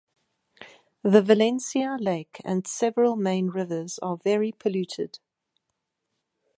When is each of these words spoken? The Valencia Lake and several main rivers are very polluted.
The 1.03 1.21
Valencia 1.21 1.95
Lake 1.99 2.41
and 2.43 2.65
several 2.65 3.15
main 3.15 3.49
rivers 3.49 3.99
are 3.99 4.17
very 4.17 4.51
polluted. 4.51 5.19